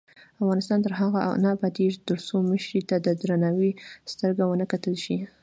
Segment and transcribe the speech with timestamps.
[0.41, 3.71] افغانستان تر هغو نه ابادیږي، ترڅو مشرې ته د درناوي
[4.11, 5.17] سترګه ونه کتل شي.